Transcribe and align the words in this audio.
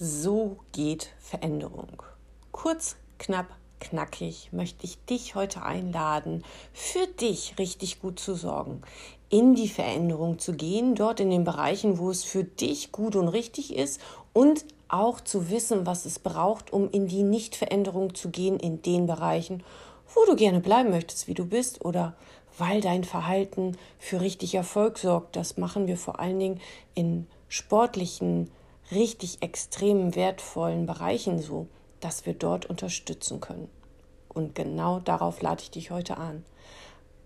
So 0.00 0.56
geht 0.72 1.10
Veränderung. 1.20 2.02
Kurz, 2.50 2.96
knapp, 3.20 3.46
knackig 3.78 4.48
möchte 4.50 4.86
ich 4.86 4.98
dich 5.04 5.36
heute 5.36 5.62
einladen, 5.62 6.42
für 6.72 7.06
dich 7.06 7.54
richtig 7.60 8.02
gut 8.02 8.18
zu 8.18 8.34
sorgen, 8.34 8.82
in 9.28 9.54
die 9.54 9.68
Veränderung 9.68 10.40
zu 10.40 10.54
gehen, 10.54 10.96
dort 10.96 11.20
in 11.20 11.30
den 11.30 11.44
Bereichen, 11.44 11.98
wo 11.98 12.10
es 12.10 12.24
für 12.24 12.42
dich 12.42 12.90
gut 12.90 13.14
und 13.14 13.28
richtig 13.28 13.76
ist 13.76 14.00
und 14.32 14.64
auch 14.88 15.20
zu 15.20 15.48
wissen, 15.48 15.86
was 15.86 16.06
es 16.06 16.18
braucht, 16.18 16.72
um 16.72 16.90
in 16.90 17.06
die 17.06 17.22
Nichtveränderung 17.22 18.16
zu 18.16 18.30
gehen, 18.30 18.58
in 18.58 18.82
den 18.82 19.06
Bereichen, 19.06 19.62
wo 20.12 20.24
du 20.24 20.34
gerne 20.34 20.58
bleiben 20.58 20.90
möchtest, 20.90 21.28
wie 21.28 21.34
du 21.34 21.46
bist 21.46 21.84
oder 21.84 22.16
weil 22.58 22.80
dein 22.80 23.04
Verhalten 23.04 23.76
für 24.00 24.20
richtig 24.20 24.56
Erfolg 24.56 24.98
sorgt. 24.98 25.36
Das 25.36 25.56
machen 25.56 25.86
wir 25.86 25.96
vor 25.96 26.18
allen 26.18 26.40
Dingen 26.40 26.60
in 26.96 27.28
sportlichen 27.48 28.50
richtig 28.90 29.42
extrem 29.42 30.14
wertvollen 30.14 30.86
Bereichen 30.86 31.38
so, 31.40 31.68
dass 32.00 32.26
wir 32.26 32.34
dort 32.34 32.66
unterstützen 32.66 33.40
können. 33.40 33.68
Und 34.28 34.54
genau 34.54 35.00
darauf 35.00 35.40
lade 35.40 35.62
ich 35.62 35.70
dich 35.70 35.90
heute 35.90 36.18
an. 36.18 36.44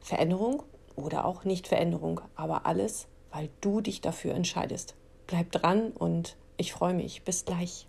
Veränderung 0.01 0.63
oder 0.95 1.25
auch 1.25 1.45
Nicht-Veränderung, 1.45 2.21
aber 2.35 2.67
alles, 2.67 3.09
weil 3.31 3.49
du 3.61 3.81
dich 3.81 4.01
dafür 4.01 4.35
entscheidest. 4.35 4.95
Bleib 5.27 5.53
dran 5.53 5.91
und 5.93 6.37
ich 6.57 6.73
freue 6.73 6.95
mich. 6.95 7.23
Bis 7.23 7.45
gleich. 7.45 7.87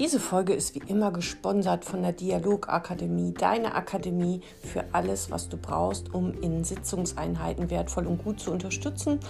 Diese 0.00 0.18
Folge 0.18 0.54
ist 0.54 0.74
wie 0.74 0.82
immer 0.86 1.10
gesponsert 1.10 1.84
von 1.84 2.00
der 2.00 2.12
Dialogakademie, 2.14 3.34
deine 3.34 3.74
Akademie 3.74 4.40
für 4.62 4.82
alles, 4.92 5.30
was 5.30 5.50
du 5.50 5.58
brauchst, 5.58 6.14
um 6.14 6.32
in 6.40 6.64
Sitzungseinheiten 6.64 7.68
wertvoll 7.68 8.06
und 8.06 8.24
gut 8.24 8.40
zu 8.40 8.50
unterstützen 8.50 9.20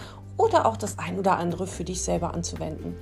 oder 0.41 0.65
auch 0.65 0.79
das 0.79 0.99
ein 0.99 1.19
oder 1.19 1.37
andere 1.37 1.67
für 1.67 1.85
dich 1.85 2.01
selber 2.01 2.33
anzuwenden. 2.33 2.97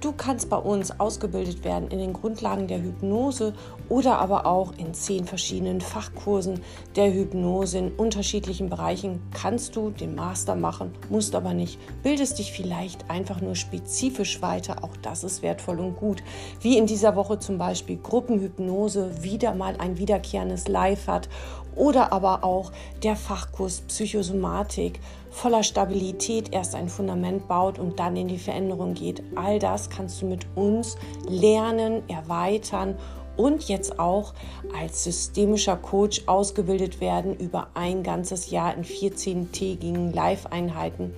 Du 0.00 0.12
kannst 0.12 0.48
bei 0.48 0.56
uns 0.56 1.00
ausgebildet 1.00 1.64
werden 1.64 1.88
in 1.88 1.98
den 1.98 2.12
Grundlagen 2.12 2.68
der 2.68 2.80
Hypnose 2.80 3.52
oder 3.88 4.18
aber 4.18 4.46
auch 4.46 4.72
in 4.76 4.94
zehn 4.94 5.24
verschiedenen 5.24 5.80
Fachkursen 5.80 6.60
der 6.94 7.12
Hypnose 7.12 7.78
in 7.78 7.92
unterschiedlichen 7.92 8.68
Bereichen. 8.68 9.20
Kannst 9.32 9.74
du 9.74 9.90
den 9.90 10.14
Master 10.14 10.54
machen, 10.54 10.92
musst 11.08 11.34
aber 11.34 11.52
nicht. 11.52 11.80
Bildest 12.04 12.38
dich 12.38 12.52
vielleicht 12.52 13.10
einfach 13.10 13.40
nur 13.40 13.56
spezifisch 13.56 14.40
weiter. 14.40 14.84
Auch 14.84 14.96
das 15.02 15.24
ist 15.24 15.42
wertvoll 15.42 15.80
und 15.80 15.96
gut. 15.96 16.22
Wie 16.60 16.78
in 16.78 16.86
dieser 16.86 17.16
Woche 17.16 17.40
zum 17.40 17.58
Beispiel 17.58 17.96
Gruppenhypnose 17.96 19.22
wieder 19.22 19.54
mal 19.54 19.74
ein 19.78 19.98
wiederkehrendes 19.98 20.68
Live 20.68 21.08
hat 21.08 21.28
oder 21.76 22.12
aber 22.12 22.44
auch 22.44 22.72
der 23.02 23.16
Fachkurs 23.16 23.80
Psychosomatik 23.82 25.00
voller 25.34 25.64
Stabilität 25.64 26.54
erst 26.54 26.76
ein 26.76 26.88
Fundament 26.88 27.48
baut 27.48 27.80
und 27.80 27.98
dann 27.98 28.16
in 28.16 28.28
die 28.28 28.38
Veränderung 28.38 28.94
geht. 28.94 29.22
All 29.34 29.58
das 29.58 29.90
kannst 29.90 30.22
du 30.22 30.26
mit 30.26 30.46
uns 30.54 30.96
lernen, 31.28 32.08
erweitern 32.08 32.96
und 33.36 33.64
jetzt 33.64 33.98
auch 33.98 34.32
als 34.78 35.02
systemischer 35.02 35.76
Coach 35.76 36.22
ausgebildet 36.26 37.00
werden 37.00 37.36
über 37.36 37.66
ein 37.74 38.04
ganzes 38.04 38.50
Jahr 38.50 38.74
in 38.76 38.84
14-tägigen 38.84 40.14
Live-Einheiten 40.14 41.12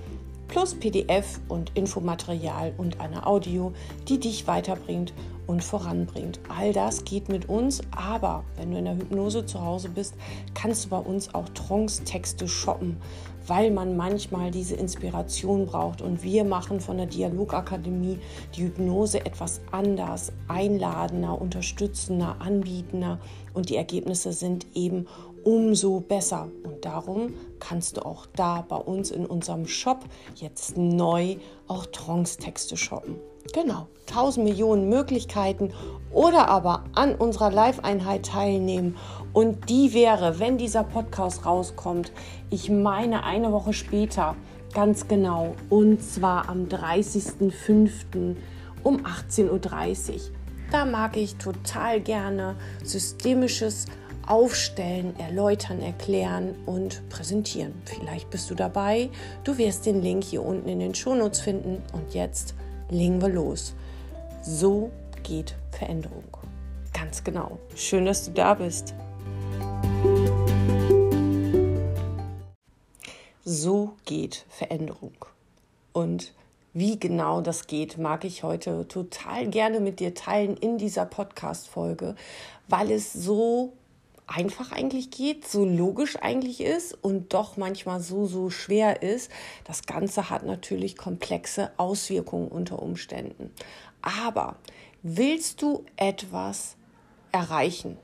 plus 0.47 0.73
PDF 0.73 1.39
und 1.47 1.71
Infomaterial 1.75 2.73
und 2.77 2.99
eine 2.99 3.27
Audio, 3.27 3.73
die 4.07 4.19
dich 4.19 4.47
weiterbringt 4.47 5.13
und 5.45 5.63
voranbringt. 5.63 6.39
All 6.49 6.73
das 6.73 7.05
geht 7.05 7.29
mit 7.29 7.49
uns, 7.49 7.81
aber 7.91 8.43
wenn 8.55 8.71
du 8.71 8.77
in 8.77 8.85
der 8.85 8.95
Hypnose 8.95 9.45
zu 9.45 9.61
Hause 9.61 9.89
bist, 9.89 10.15
kannst 10.53 10.85
du 10.85 10.89
bei 10.89 10.97
uns 10.97 11.33
auch 11.33 11.47
Trance-Texte 11.49 12.47
shoppen, 12.47 12.97
weil 13.47 13.71
man 13.71 13.97
manchmal 13.97 14.51
diese 14.51 14.75
Inspiration 14.75 15.65
braucht. 15.65 16.01
Und 16.01 16.23
wir 16.23 16.43
machen 16.43 16.79
von 16.79 16.97
der 16.97 17.07
Dialogakademie 17.07 18.19
die 18.55 18.63
Hypnose 18.63 19.25
etwas 19.25 19.61
anders, 19.71 20.31
einladender, 20.47 21.39
unterstützender, 21.39 22.35
anbietender. 22.39 23.19
Und 23.53 23.69
die 23.69 23.77
Ergebnisse 23.77 24.33
sind 24.33 24.67
eben 24.75 25.07
umso 25.43 26.01
besser. 26.01 26.49
Und 26.63 26.83
darum 26.83 27.33
kannst 27.59 27.97
du 27.97 28.05
auch 28.05 28.25
da 28.35 28.65
bei 28.67 28.75
uns 28.75 29.11
in 29.11 29.25
unserem 29.25 29.65
Shop 29.65 30.03
jetzt 30.35 30.77
neu 30.77 31.37
auch 31.67 31.85
Trance-Texte 31.85 32.75
shoppen. 32.75 33.15
Genau, 33.53 33.87
1000 34.09 34.45
Millionen 34.45 34.89
Möglichkeiten 34.89 35.73
oder 36.11 36.49
aber 36.49 36.83
an 36.95 37.15
unserer 37.15 37.49
Live-Einheit 37.49 38.25
teilnehmen. 38.25 38.97
Und 39.37 39.69
die 39.69 39.93
wäre, 39.93 40.39
wenn 40.39 40.57
dieser 40.57 40.83
Podcast 40.83 41.45
rauskommt, 41.45 42.11
ich 42.49 42.71
meine 42.71 43.23
eine 43.23 43.51
Woche 43.51 43.71
später, 43.71 44.35
ganz 44.73 45.07
genau, 45.07 45.53
und 45.69 46.01
zwar 46.01 46.49
am 46.49 46.65
30.05. 46.65 48.35
um 48.81 49.05
18.30 49.05 49.51
Uhr. 49.51 50.19
Da 50.71 50.85
mag 50.85 51.17
ich 51.17 51.35
total 51.35 52.01
gerne 52.01 52.55
systemisches 52.83 53.85
Aufstellen, 54.25 55.13
erläutern, 55.19 55.83
erklären 55.83 56.55
und 56.65 57.07
präsentieren. 57.09 57.73
Vielleicht 57.85 58.31
bist 58.31 58.49
du 58.49 58.55
dabei. 58.55 59.11
Du 59.43 59.59
wirst 59.59 59.85
den 59.85 60.01
Link 60.01 60.23
hier 60.23 60.43
unten 60.43 60.67
in 60.67 60.79
den 60.79 60.95
Shownotes 60.95 61.41
finden. 61.41 61.83
Und 61.93 62.15
jetzt 62.15 62.55
legen 62.89 63.21
wir 63.21 63.29
los. 63.29 63.75
So 64.41 64.89
geht 65.21 65.53
Veränderung. 65.69 66.23
Ganz 66.91 67.23
genau. 67.23 67.59
Schön, 67.75 68.07
dass 68.07 68.25
du 68.25 68.31
da 68.31 68.55
bist. 68.55 68.95
So 73.49 73.93
geht 74.03 74.45
Veränderung. 74.49 75.15
Und 75.93 76.33
wie 76.73 76.99
genau 76.99 77.39
das 77.39 77.65
geht, 77.67 77.97
mag 77.97 78.25
ich 78.25 78.43
heute 78.43 78.85
total 78.89 79.47
gerne 79.47 79.79
mit 79.79 80.01
dir 80.01 80.13
teilen 80.13 80.57
in 80.57 80.77
dieser 80.77 81.05
Podcast-Folge, 81.05 82.15
weil 82.67 82.91
es 82.91 83.13
so 83.13 83.71
einfach 84.27 84.73
eigentlich 84.73 85.11
geht, 85.11 85.47
so 85.47 85.63
logisch 85.63 86.17
eigentlich 86.17 86.59
ist 86.59 86.93
und 87.01 87.33
doch 87.33 87.55
manchmal 87.55 88.01
so, 88.01 88.25
so 88.25 88.49
schwer 88.49 89.01
ist. 89.01 89.31
Das 89.63 89.85
Ganze 89.85 90.29
hat 90.29 90.45
natürlich 90.45 90.97
komplexe 90.97 91.71
Auswirkungen 91.77 92.49
unter 92.49 92.81
Umständen. 92.81 93.53
Aber 94.01 94.57
willst 95.03 95.61
du 95.61 95.85
etwas 95.95 96.75
erreichen? 97.31 97.95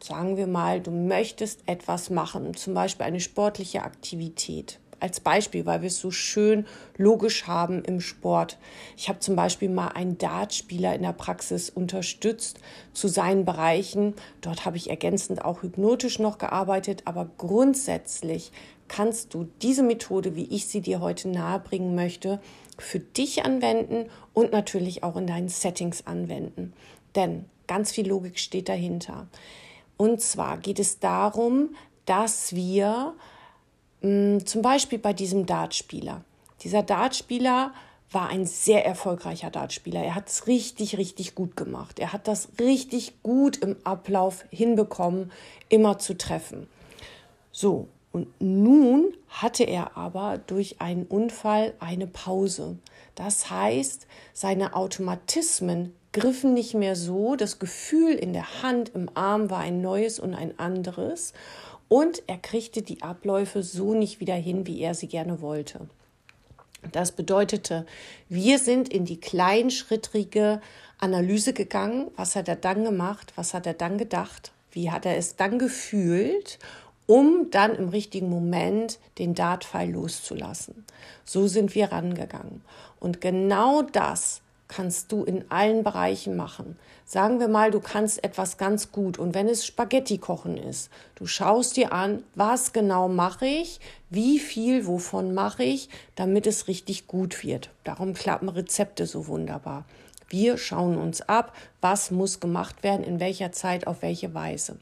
Sagen 0.00 0.36
wir 0.36 0.46
mal, 0.46 0.80
du 0.80 0.92
möchtest 0.92 1.64
etwas 1.66 2.08
machen, 2.08 2.54
zum 2.54 2.74
Beispiel 2.74 3.06
eine 3.06 3.18
sportliche 3.18 3.82
Aktivität 3.82 4.78
als 5.02 5.20
Beispiel, 5.20 5.66
weil 5.66 5.82
wir 5.82 5.88
es 5.88 5.98
so 5.98 6.10
schön 6.10 6.66
logisch 6.96 7.46
haben 7.46 7.84
im 7.84 8.00
Sport. 8.00 8.58
Ich 8.96 9.08
habe 9.08 9.18
zum 9.18 9.36
Beispiel 9.36 9.68
mal 9.68 9.88
einen 9.88 10.18
Dartspieler 10.18 10.94
in 10.94 11.02
der 11.02 11.12
Praxis 11.12 11.68
unterstützt 11.70 12.60
zu 12.92 13.08
seinen 13.08 13.44
Bereichen. 13.44 14.14
Dort 14.40 14.64
habe 14.64 14.76
ich 14.76 14.90
ergänzend 14.90 15.44
auch 15.44 15.62
hypnotisch 15.62 16.18
noch 16.18 16.38
gearbeitet, 16.38 17.02
aber 17.04 17.28
grundsätzlich 17.36 18.52
kannst 18.88 19.34
du 19.34 19.48
diese 19.62 19.82
Methode, 19.82 20.36
wie 20.36 20.44
ich 20.44 20.66
sie 20.66 20.80
dir 20.80 21.00
heute 21.00 21.28
nahebringen 21.28 21.94
möchte, 21.94 22.40
für 22.78 23.00
dich 23.00 23.44
anwenden 23.44 24.10
und 24.34 24.52
natürlich 24.52 25.02
auch 25.02 25.16
in 25.16 25.26
deinen 25.26 25.48
Settings 25.48 26.06
anwenden. 26.06 26.72
Denn 27.14 27.46
ganz 27.66 27.92
viel 27.92 28.06
Logik 28.08 28.38
steht 28.38 28.68
dahinter. 28.68 29.28
Und 29.96 30.20
zwar 30.20 30.58
geht 30.58 30.78
es 30.78 30.98
darum, 30.98 31.74
dass 32.06 32.54
wir 32.54 33.14
zum 34.02 34.62
Beispiel 34.62 34.98
bei 34.98 35.12
diesem 35.12 35.46
Dartspieler. 35.46 36.24
Dieser 36.62 36.82
Dartspieler 36.82 37.72
war 38.10 38.28
ein 38.28 38.46
sehr 38.46 38.84
erfolgreicher 38.84 39.50
Dartspieler. 39.50 40.02
Er 40.02 40.14
hat 40.14 40.28
es 40.28 40.46
richtig, 40.46 40.98
richtig 40.98 41.34
gut 41.34 41.56
gemacht. 41.56 41.98
Er 41.98 42.12
hat 42.12 42.28
das 42.28 42.48
richtig 42.60 43.22
gut 43.22 43.56
im 43.58 43.76
Ablauf 43.84 44.44
hinbekommen, 44.50 45.32
immer 45.68 45.98
zu 45.98 46.16
treffen. 46.16 46.66
So, 47.52 47.88
und 48.12 48.28
nun 48.40 49.14
hatte 49.28 49.64
er 49.64 49.96
aber 49.96 50.38
durch 50.38 50.80
einen 50.80 51.06
Unfall 51.06 51.74
eine 51.80 52.06
Pause. 52.06 52.76
Das 53.14 53.50
heißt, 53.50 54.06
seine 54.32 54.74
Automatismen 54.74 55.94
griffen 56.12 56.54
nicht 56.54 56.74
mehr 56.74 56.96
so. 56.96 57.36
Das 57.36 57.58
Gefühl 57.58 58.14
in 58.14 58.32
der 58.32 58.62
Hand, 58.62 58.90
im 58.94 59.10
Arm 59.14 59.50
war 59.50 59.60
ein 59.60 59.80
neues 59.80 60.18
und 60.18 60.34
ein 60.34 60.58
anderes 60.58 61.32
und 61.88 62.22
er 62.26 62.38
kriegte 62.38 62.82
die 62.82 63.02
Abläufe 63.02 63.62
so 63.62 63.94
nicht 63.94 64.20
wieder 64.20 64.34
hin, 64.34 64.66
wie 64.66 64.80
er 64.80 64.94
sie 64.94 65.08
gerne 65.08 65.40
wollte. 65.40 65.88
Das 66.90 67.12
bedeutete, 67.12 67.86
wir 68.28 68.58
sind 68.58 68.88
in 68.88 69.04
die 69.04 69.20
kleinschrittrige 69.20 70.60
Analyse 70.98 71.52
gegangen. 71.52 72.10
Was 72.16 72.34
hat 72.34 72.48
er 72.48 72.56
dann 72.56 72.84
gemacht? 72.84 73.32
Was 73.36 73.54
hat 73.54 73.66
er 73.66 73.74
dann 73.74 73.98
gedacht? 73.98 74.52
Wie 74.72 74.90
hat 74.90 75.06
er 75.06 75.16
es 75.16 75.36
dann 75.36 75.58
gefühlt? 75.58 76.58
um 77.06 77.50
dann 77.50 77.74
im 77.74 77.88
richtigen 77.88 78.30
Moment 78.30 78.98
den 79.18 79.34
Dartpfeil 79.34 79.90
loszulassen. 79.90 80.84
So 81.24 81.48
sind 81.48 81.74
wir 81.74 81.90
rangegangen. 81.92 82.62
Und 83.00 83.20
genau 83.20 83.82
das 83.82 84.41
kannst 84.74 85.12
du 85.12 85.24
in 85.24 85.44
allen 85.50 85.82
Bereichen 85.82 86.34
machen. 86.34 86.78
Sagen 87.04 87.40
wir 87.40 87.48
mal, 87.48 87.70
du 87.70 87.80
kannst 87.80 88.24
etwas 88.24 88.56
ganz 88.56 88.90
gut 88.90 89.18
und 89.18 89.34
wenn 89.34 89.48
es 89.48 89.66
Spaghetti 89.66 90.16
kochen 90.16 90.56
ist, 90.56 90.90
du 91.14 91.26
schaust 91.26 91.76
dir 91.76 91.92
an, 91.92 92.22
was 92.34 92.72
genau 92.72 93.08
mache 93.08 93.46
ich, 93.46 93.80
wie 94.08 94.38
viel 94.38 94.86
wovon 94.86 95.34
mache 95.34 95.64
ich, 95.64 95.90
damit 96.14 96.46
es 96.46 96.68
richtig 96.68 97.06
gut 97.06 97.44
wird. 97.44 97.70
Darum 97.84 98.14
klappen 98.14 98.48
Rezepte 98.48 99.06
so 99.06 99.26
wunderbar. 99.26 99.84
Wir 100.28 100.56
schauen 100.56 100.96
uns 100.96 101.20
ab, 101.20 101.54
was 101.82 102.10
muss 102.10 102.40
gemacht 102.40 102.82
werden, 102.82 103.04
in 103.04 103.20
welcher 103.20 103.52
Zeit, 103.52 103.86
auf 103.86 104.00
welche 104.00 104.32
Weise. 104.32 104.78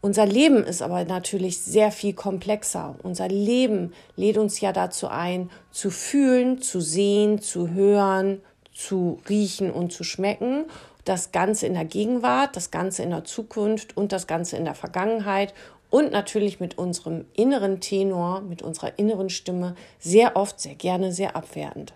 Unser 0.00 0.26
Leben 0.26 0.64
ist 0.64 0.82
aber 0.82 1.04
natürlich 1.04 1.60
sehr 1.60 1.90
viel 1.90 2.12
komplexer. 2.12 2.96
Unser 3.02 3.28
Leben 3.28 3.94
lädt 4.16 4.36
uns 4.36 4.60
ja 4.60 4.72
dazu 4.72 5.08
ein, 5.08 5.50
zu 5.70 5.90
fühlen, 5.90 6.60
zu 6.60 6.80
sehen, 6.80 7.40
zu 7.40 7.70
hören, 7.70 8.42
zu 8.74 9.20
riechen 9.28 9.70
und 9.70 9.92
zu 9.92 10.04
schmecken. 10.04 10.66
Das 11.04 11.32
Ganze 11.32 11.66
in 11.66 11.74
der 11.74 11.84
Gegenwart, 11.84 12.56
das 12.56 12.70
Ganze 12.70 13.02
in 13.02 13.10
der 13.10 13.24
Zukunft 13.24 13.96
und 13.96 14.12
das 14.12 14.26
Ganze 14.26 14.56
in 14.56 14.64
der 14.64 14.74
Vergangenheit 14.74 15.54
und 15.90 16.10
natürlich 16.10 16.60
mit 16.60 16.76
unserem 16.76 17.24
inneren 17.34 17.80
Tenor, 17.80 18.40
mit 18.40 18.62
unserer 18.62 18.98
inneren 18.98 19.30
Stimme 19.30 19.76
sehr 20.00 20.36
oft, 20.36 20.60
sehr 20.60 20.74
gerne, 20.74 21.12
sehr 21.12 21.36
abwertend. 21.36 21.94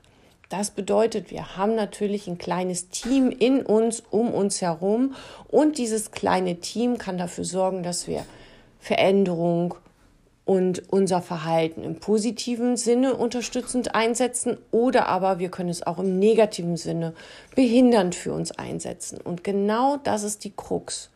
Das 0.48 0.70
bedeutet, 0.70 1.30
wir 1.30 1.56
haben 1.56 1.74
natürlich 1.74 2.26
ein 2.26 2.38
kleines 2.38 2.88
Team 2.88 3.30
in 3.30 3.60
uns, 3.60 4.02
um 4.10 4.32
uns 4.32 4.62
herum. 4.62 5.14
Und 5.48 5.76
dieses 5.76 6.10
kleine 6.10 6.60
Team 6.60 6.96
kann 6.96 7.18
dafür 7.18 7.44
sorgen, 7.44 7.82
dass 7.82 8.06
wir 8.06 8.24
Veränderung 8.80 9.74
und 10.48 10.90
unser 10.90 11.20
Verhalten 11.20 11.84
im 11.84 11.96
positiven 11.96 12.78
Sinne 12.78 13.14
unterstützend 13.16 13.94
einsetzen 13.94 14.56
oder 14.70 15.06
aber 15.06 15.38
wir 15.40 15.50
können 15.50 15.68
es 15.68 15.86
auch 15.86 15.98
im 15.98 16.18
negativen 16.18 16.78
Sinne 16.78 17.12
behindernd 17.54 18.14
für 18.14 18.32
uns 18.32 18.52
einsetzen. 18.52 19.20
Und 19.20 19.44
genau 19.44 19.98
das 19.98 20.22
ist 20.22 20.44
die 20.44 20.54
Krux. 20.56 21.10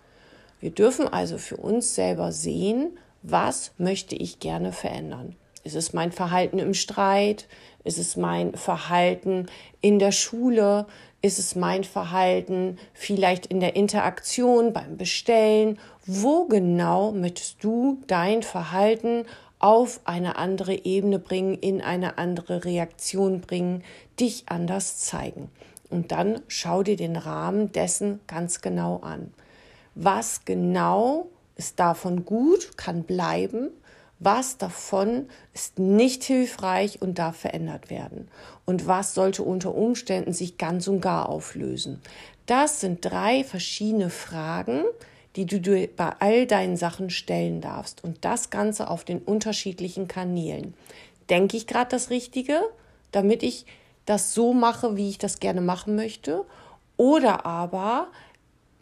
Wir 0.61 0.71
dürfen 0.71 1.09
also 1.09 1.39
für 1.39 1.57
uns 1.57 1.95
selber 1.95 2.31
sehen, 2.31 2.99
was 3.23 3.73
möchte 3.79 4.17
ich 4.17 4.39
gerne 4.39 4.71
verändern. 4.71 5.35
Ist 5.65 5.77
es 5.77 5.95
mein 5.95 6.13
Verhalten 6.13 6.59
im 6.59 6.75
Streit? 6.75 7.47
Ist 7.85 7.97
es 7.97 8.19
mein 8.19 8.55
Verhalten 8.55 9.47
in 9.81 9.99
der 9.99 10.13
Schule? 10.13 10.85
Ist 11.25 11.39
es 11.39 11.55
mein 11.55 11.85
Verhalten 11.85 12.79
vielleicht 12.95 13.47
in 13.47 13.61
der 13.61 13.77
Interaktion 13.77 14.73
beim 14.73 14.97
Bestellen? 14.97 15.79
Wo 16.05 16.47
genau 16.47 17.13
möchtest 17.13 17.63
du 17.63 18.03
dein 18.09 18.43
Verhalten 18.43 19.25
auf 19.61 20.01
eine 20.03 20.35
andere 20.35 20.85
Ebene 20.85 21.21
bringen, 21.21 21.55
in 21.55 21.81
eine 21.81 22.19
andere 22.19 22.65
Reaktion 22.65 23.41
bringen, 23.41 23.85
dich 24.19 24.45
anders 24.47 24.99
zeigen? 24.99 25.49
Und 25.91 26.11
dann 26.11 26.41
schau 26.49 26.83
dir 26.83 26.97
den 26.97 27.15
Rahmen 27.15 27.71
dessen 27.71 28.19
ganz 28.27 28.61
genau 28.61 28.97
an. 28.97 29.33
Was 29.95 30.45
genau 30.45 31.29
ist 31.55 31.79
davon 31.79 32.25
gut, 32.25 32.77
kann 32.77 33.05
bleiben 33.05 33.71
was 34.25 34.59
davon 34.59 35.29
ist 35.53 35.79
nicht 35.79 36.25
hilfreich 36.25 37.03
und 37.03 37.19
darf 37.19 37.37
verändert 37.37 37.91
werden? 37.91 38.29
Und 38.65 38.87
was 38.87 39.15
sollte 39.15 39.43
unter 39.43 39.75
Umständen 39.75 40.33
sich 40.33 40.59
ganz 40.59 40.87
und 40.89 41.01
gar 41.01 41.29
auflösen? 41.29 42.01
Das 42.47 42.81
sind 42.81 43.05
drei 43.05 43.45
verschiedene 43.45 44.11
Fragen, 44.11 44.85
die 45.37 45.47
du 45.47 45.61
dir 45.61 45.89
bei 45.89 46.13
all 46.19 46.47
deinen 46.47 46.77
Sachen 46.77 47.11
stellen 47.11 47.61
darfst. 47.61 48.05
Und 48.05 48.25
das 48.25 48.51
Ganze 48.51 48.89
auf 48.89 49.05
den 49.05 49.19
unterschiedlichen 49.19 50.09
Kanälen. 50.09 50.75
Denke 51.31 51.57
ich 51.57 51.67
gerade 51.67 51.91
das 51.91 52.11
Richtige, 52.11 52.61
damit 53.13 53.43
ich 53.43 53.67
das 54.07 54.35
so 54.35 54.53
mache, 54.53 54.97
wie 54.97 55.09
ich 55.09 55.19
das 55.19 55.41
gerne 55.41 55.61
machen 55.61 55.97
möchte? 55.97 56.45
Oder 56.97 57.47
aber 57.47 58.09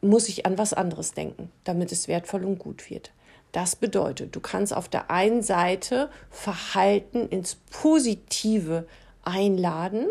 muss 0.01 0.29
ich 0.29 0.47
an 0.47 0.59
was 0.59 0.73
anderes 0.73 1.13
denken, 1.13 1.51
damit 1.65 1.93
es 1.93 2.09
wertvoll 2.09 2.45
und 2.45 2.59
gut 2.59 2.91
wird? 2.91 3.11
Das 3.52 3.76
bedeutet, 3.76 4.37
du 4.37 4.41
kannst 4.41 4.75
auf 4.75 4.88
der 4.88 5.11
einen 5.11 5.43
Seite 5.43 6.11
Verhalten 6.31 7.29
ins 7.29 7.56
Positive 7.56 8.87
einladen, 9.23 10.06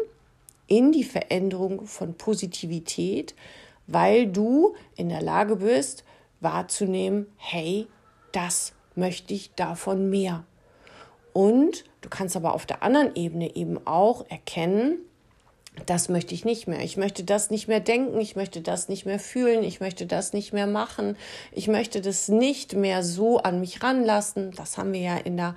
in 0.67 0.91
die 0.91 1.03
Veränderung 1.03 1.85
von 1.85 2.15
Positivität, 2.15 3.33
weil 3.87 4.27
du 4.27 4.75
in 4.95 5.09
der 5.09 5.21
Lage 5.21 5.57
bist, 5.57 6.03
wahrzunehmen, 6.41 7.27
hey, 7.37 7.87
das 8.31 8.73
möchte 8.95 9.33
ich 9.33 9.53
davon 9.55 10.09
mehr. 10.09 10.43
Und 11.33 11.85
du 12.01 12.09
kannst 12.09 12.35
aber 12.35 12.53
auf 12.53 12.65
der 12.65 12.83
anderen 12.83 13.15
Ebene 13.15 13.55
eben 13.55 13.85
auch 13.87 14.25
erkennen, 14.29 14.99
das 15.85 16.09
möchte 16.09 16.33
ich 16.33 16.45
nicht 16.45 16.67
mehr. 16.67 16.81
Ich 16.81 16.97
möchte 16.97 17.23
das 17.23 17.49
nicht 17.49 17.67
mehr 17.67 17.79
denken, 17.79 18.19
ich 18.19 18.35
möchte 18.35 18.61
das 18.61 18.89
nicht 18.89 19.05
mehr 19.05 19.19
fühlen, 19.19 19.63
ich 19.63 19.79
möchte 19.79 20.05
das 20.05 20.33
nicht 20.33 20.53
mehr 20.53 20.67
machen, 20.67 21.17
ich 21.51 21.67
möchte 21.67 22.01
das 22.01 22.27
nicht 22.27 22.73
mehr 22.73 23.03
so 23.03 23.39
an 23.39 23.59
mich 23.59 23.83
ranlassen. 23.83 24.51
Das 24.51 24.77
haben 24.77 24.93
wir 24.93 25.01
ja 25.01 25.17
in 25.17 25.37
der, 25.37 25.55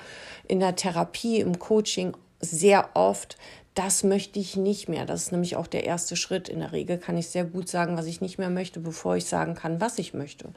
in 0.49 0.61
der 0.61 0.77
Therapie, 0.77 1.41
im 1.41 1.59
Coaching 1.59 2.17
sehr 2.41 2.91
oft. 2.95 3.37
Das 3.75 4.05
möchte 4.05 4.39
ich 4.39 4.57
nicht 4.57 4.89
mehr. 4.89 5.07
Das 5.07 5.23
ist 5.23 5.33
nämlich 5.33 5.57
auch 5.57 5.67
der 5.67 5.85
erste 5.85 6.15
Schritt. 6.15 6.51
In 6.51 6.59
der 6.59 6.73
Regel 6.73 6.99
kann 6.99 7.17
ich 7.17 7.29
sehr 7.29 7.45
gut 7.45 7.69
sagen, 7.69 7.97
was 7.97 8.05
ich 8.07 8.21
nicht 8.21 8.39
mehr 8.39 8.51
möchte, 8.51 8.81
bevor 8.81 9.17
ich 9.17 9.25
sagen 9.25 9.55
kann, 9.55 9.81
was 9.81 9.99
ich 9.99 10.13
möchte. 10.13 10.51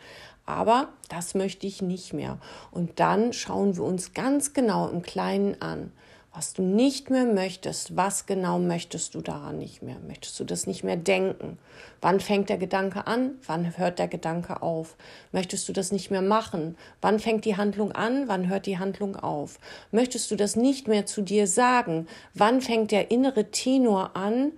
Aber 0.45 0.89
das 1.07 1.33
möchte 1.33 1.65
ich 1.65 1.81
nicht 1.81 2.13
mehr. 2.13 2.39
Und 2.71 2.99
dann 2.99 3.31
schauen 3.31 3.77
wir 3.77 3.83
uns 3.83 4.13
ganz 4.13 4.53
genau 4.53 4.89
im 4.89 5.01
Kleinen 5.01 5.61
an 5.61 5.91
was 6.35 6.51
du 6.51 6.63
nicht 6.63 7.09
mehr 7.09 7.25
möchtest, 7.25 7.95
was 7.95 8.25
genau 8.25 8.59
möchtest 8.59 9.15
du 9.15 9.21
daran 9.21 9.57
nicht 9.57 9.81
mehr? 9.81 9.95
Möchtest 10.05 10.37
du 10.37 10.43
das 10.43 10.67
nicht 10.67 10.83
mehr 10.83 10.97
denken? 10.97 11.57
Wann 12.01 12.19
fängt 12.19 12.49
der 12.49 12.57
Gedanke 12.57 13.07
an? 13.07 13.35
Wann 13.47 13.77
hört 13.77 13.99
der 13.99 14.09
Gedanke 14.09 14.61
auf? 14.61 14.97
Möchtest 15.31 15.69
du 15.69 15.73
das 15.73 15.93
nicht 15.93 16.11
mehr 16.11 16.21
machen? 16.21 16.75
Wann 16.99 17.19
fängt 17.19 17.45
die 17.45 17.55
Handlung 17.55 17.93
an? 17.93 18.27
Wann 18.27 18.49
hört 18.49 18.65
die 18.65 18.77
Handlung 18.77 19.15
auf? 19.15 19.59
Möchtest 19.91 20.29
du 20.29 20.35
das 20.35 20.57
nicht 20.57 20.89
mehr 20.89 21.05
zu 21.05 21.21
dir 21.21 21.47
sagen? 21.47 22.05
Wann 22.33 22.59
fängt 22.59 22.91
der 22.91 23.11
innere 23.11 23.51
Tenor 23.51 24.17
an, 24.17 24.51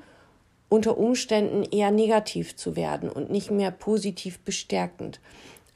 unter 0.70 0.98
Umständen 0.98 1.62
eher 1.64 1.92
negativ 1.92 2.56
zu 2.56 2.76
werden 2.76 3.08
und 3.08 3.30
nicht 3.30 3.52
mehr 3.52 3.70
positiv 3.70 4.40
bestärkend? 4.40 5.20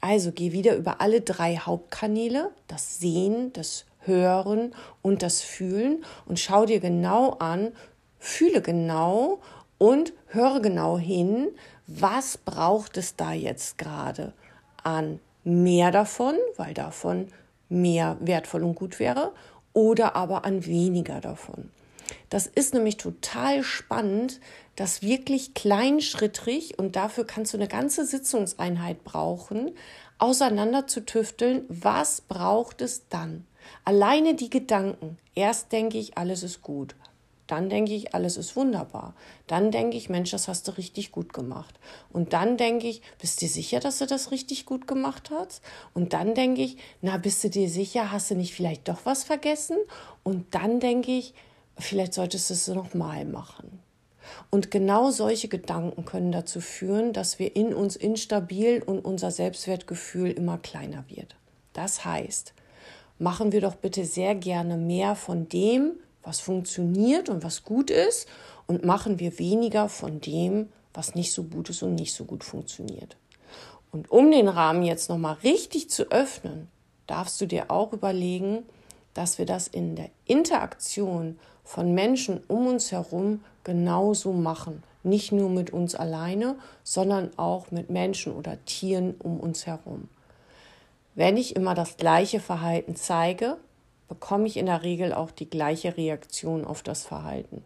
Also 0.00 0.32
geh 0.32 0.50
wieder 0.50 0.74
über 0.74 1.00
alle 1.00 1.20
drei 1.20 1.58
Hauptkanäle, 1.58 2.50
das 2.66 2.98
Sehen, 2.98 3.52
das 3.52 3.84
Hören 4.04 4.74
und 5.02 5.22
das 5.22 5.40
Fühlen 5.40 6.04
und 6.26 6.38
schau 6.38 6.66
dir 6.66 6.80
genau 6.80 7.30
an, 7.38 7.72
fühle 8.18 8.62
genau 8.62 9.40
und 9.78 10.12
höre 10.26 10.60
genau 10.60 10.98
hin, 10.98 11.48
was 11.86 12.38
braucht 12.38 12.96
es 12.96 13.16
da 13.16 13.32
jetzt 13.32 13.78
gerade 13.78 14.32
an 14.82 15.20
mehr 15.44 15.90
davon, 15.90 16.34
weil 16.56 16.74
davon 16.74 17.28
mehr 17.68 18.16
wertvoll 18.20 18.62
und 18.62 18.74
gut 18.74 18.98
wäre, 19.00 19.32
oder 19.72 20.14
aber 20.16 20.44
an 20.44 20.66
weniger 20.66 21.20
davon. 21.20 21.70
Das 22.28 22.46
ist 22.46 22.74
nämlich 22.74 22.96
total 22.96 23.62
spannend, 23.62 24.40
das 24.76 25.02
wirklich 25.02 25.54
kleinschrittig 25.54 26.78
und 26.78 26.96
dafür 26.96 27.26
kannst 27.26 27.52
du 27.52 27.58
eine 27.58 27.68
ganze 27.68 28.06
Sitzungseinheit 28.06 29.04
brauchen, 29.04 29.72
auseinander 30.18 30.86
zu 30.86 31.04
tüfteln, 31.04 31.64
was 31.68 32.20
braucht 32.20 32.80
es 32.80 33.08
dann? 33.08 33.46
Alleine 33.84 34.34
die 34.34 34.50
Gedanken. 34.50 35.18
Erst 35.34 35.72
denke 35.72 35.98
ich, 35.98 36.18
alles 36.18 36.42
ist 36.42 36.62
gut. 36.62 36.94
Dann 37.46 37.68
denke 37.68 37.92
ich, 37.92 38.14
alles 38.14 38.36
ist 38.36 38.56
wunderbar. 38.56 39.14
Dann 39.46 39.70
denke 39.70 39.96
ich, 39.96 40.08
Mensch, 40.08 40.30
das 40.30 40.48
hast 40.48 40.68
du 40.68 40.76
richtig 40.78 41.12
gut 41.12 41.32
gemacht. 41.32 41.78
Und 42.10 42.32
dann 42.32 42.56
denke 42.56 42.86
ich, 42.86 43.02
bist 43.20 43.42
du 43.42 43.46
sicher, 43.46 43.80
dass 43.80 43.98
du 43.98 44.06
das 44.06 44.30
richtig 44.30 44.64
gut 44.64 44.86
gemacht 44.86 45.30
hast? 45.30 45.60
Und 45.92 46.12
dann 46.12 46.34
denke 46.34 46.62
ich, 46.62 46.78
na, 47.02 47.18
bist 47.18 47.44
du 47.44 47.50
dir 47.50 47.68
sicher, 47.68 48.10
hast 48.10 48.30
du 48.30 48.36
nicht 48.36 48.54
vielleicht 48.54 48.88
doch 48.88 49.04
was 49.04 49.24
vergessen? 49.24 49.76
Und 50.22 50.54
dann 50.54 50.80
denke 50.80 51.10
ich, 51.10 51.34
vielleicht 51.78 52.14
solltest 52.14 52.48
du 52.48 52.54
es 52.54 52.68
nochmal 52.68 53.24
machen. 53.24 53.80
Und 54.50 54.70
genau 54.70 55.10
solche 55.10 55.48
Gedanken 55.48 56.04
können 56.04 56.32
dazu 56.32 56.60
führen, 56.60 57.12
dass 57.12 57.38
wir 57.38 57.56
in 57.56 57.74
uns 57.74 57.96
instabil 57.96 58.82
und 58.82 59.00
unser 59.04 59.30
Selbstwertgefühl 59.30 60.30
immer 60.30 60.58
kleiner 60.58 61.04
wird. 61.08 61.36
Das 61.72 62.04
heißt, 62.04 62.54
machen 63.22 63.52
wir 63.52 63.60
doch 63.60 63.76
bitte 63.76 64.04
sehr 64.04 64.34
gerne 64.34 64.76
mehr 64.76 65.14
von 65.14 65.48
dem, 65.48 65.92
was 66.24 66.40
funktioniert 66.40 67.28
und 67.28 67.44
was 67.44 67.64
gut 67.64 67.90
ist 67.90 68.28
und 68.66 68.84
machen 68.84 69.20
wir 69.20 69.38
weniger 69.38 69.88
von 69.88 70.20
dem, 70.20 70.68
was 70.92 71.14
nicht 71.14 71.32
so 71.32 71.44
gut 71.44 71.70
ist 71.70 71.82
und 71.82 71.94
nicht 71.94 72.14
so 72.14 72.24
gut 72.24 72.44
funktioniert. 72.44 73.16
Und 73.92 74.10
um 74.10 74.30
den 74.30 74.48
Rahmen 74.48 74.82
jetzt 74.82 75.08
nochmal 75.08 75.36
richtig 75.44 75.88
zu 75.88 76.10
öffnen, 76.10 76.68
darfst 77.06 77.40
du 77.40 77.46
dir 77.46 77.70
auch 77.70 77.92
überlegen, 77.92 78.64
dass 79.14 79.38
wir 79.38 79.46
das 79.46 79.68
in 79.68 79.94
der 79.94 80.10
Interaktion 80.26 81.38
von 81.64 81.94
Menschen 81.94 82.42
um 82.48 82.66
uns 82.66 82.90
herum 82.90 83.40
genauso 83.62 84.32
machen. 84.32 84.82
Nicht 85.04 85.30
nur 85.30 85.50
mit 85.50 85.70
uns 85.70 85.94
alleine, 85.94 86.56
sondern 86.82 87.30
auch 87.36 87.70
mit 87.70 87.90
Menschen 87.90 88.32
oder 88.32 88.64
Tieren 88.64 89.14
um 89.18 89.38
uns 89.38 89.66
herum. 89.66 90.08
Wenn 91.14 91.36
ich 91.36 91.56
immer 91.56 91.74
das 91.74 91.96
gleiche 91.96 92.40
Verhalten 92.40 92.96
zeige, 92.96 93.58
bekomme 94.08 94.46
ich 94.46 94.56
in 94.56 94.66
der 94.66 94.82
Regel 94.82 95.12
auch 95.12 95.30
die 95.30 95.48
gleiche 95.48 95.96
Reaktion 95.96 96.64
auf 96.64 96.82
das 96.82 97.04
Verhalten. 97.04 97.62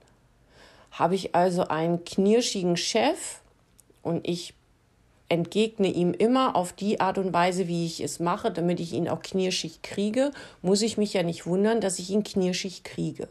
Habe 0.91 1.15
ich 1.15 1.35
also 1.35 1.69
einen 1.69 2.05
knirschigen 2.05 2.77
Chef 2.77 3.41
und 4.03 4.27
ich 4.27 4.55
entgegne 5.29 5.89
ihm 5.89 6.13
immer 6.13 6.55
auf 6.57 6.73
die 6.73 7.01
Art 7.01 7.19
und 7.19 7.33
Weise, 7.33 7.67
wie 7.67 7.85
ich 7.85 8.01
es 8.01 8.21
mache, 8.21 8.51
damit 8.51 8.81
ich 8.81 8.93
ihn 8.93 9.09
auch 9.09 9.23
knirschig 9.23 9.83
kriege, 9.83 10.31
muss 10.63 10.83
ich 10.83 10.97
mich 10.97 11.13
ja 11.13 11.23
nicht 11.23 11.47
wundern, 11.47 11.81
dass 11.81 11.99
ich 11.99 12.11
ihn 12.11 12.23
knirschig 12.23 12.85
kriege. 12.85 13.29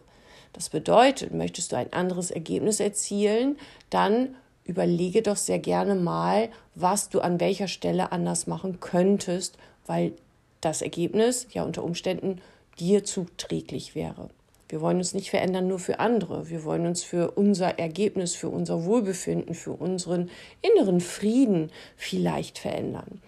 Das 0.54 0.70
bedeutet, 0.70 1.34
möchtest 1.34 1.72
du 1.72 1.78
ein 1.78 1.94
anderes 1.94 2.32
Ergebnis 2.32 2.80
erzielen, 2.80 3.58
dann 3.90 4.36
überlege 4.66 5.22
doch 5.22 5.38
sehr 5.38 5.60
gerne 5.60 5.96
mal, 5.96 6.50
was 6.74 7.10
du 7.10 7.20
an 7.20 7.40
welcher 7.40 7.68
Stelle 7.68 8.12
anders 8.12 8.48
machen 8.48 8.80
könntest, 8.80 9.58
weil 9.86 10.14
das 10.62 10.82
Ergebnis 10.82 11.48
ja 11.52 11.64
unter 11.64 11.84
Umständen 11.84 12.42
dir 12.80 13.04
zuträglich 13.04 13.96
wäre. 13.96 14.30
Wir 14.68 14.82
wollen 14.82 14.98
uns 14.98 15.14
nicht 15.14 15.30
verändern 15.30 15.68
nur 15.68 15.80
für 15.80 16.00
andere. 16.00 16.50
Wir 16.50 16.64
wollen 16.64 16.88
uns 16.88 17.04
für 17.04 17.32
unser 17.32 17.78
Ergebnis, 17.78 18.36
für 18.36 18.50
unser 18.50 18.86
Wohlbefinden, 18.86 19.54
für 19.54 19.74
unseren 19.74 20.32
inneren 20.62 21.02
Frieden 21.02 21.72
vielleicht 21.96 22.58
verändern. 22.58 23.22